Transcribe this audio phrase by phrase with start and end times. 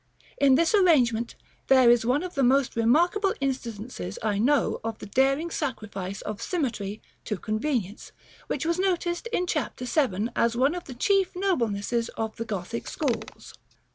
[0.39, 1.35] In this arrangement
[1.67, 6.41] there is one of the most remarkable instances I know of the daring sacrifice of
[6.41, 8.11] symmetry to convenience,
[8.47, 9.79] which was noticed in Chap.
[9.79, 10.29] VII.
[10.35, 13.53] as one of the chief noblenesses of the Gothic schools.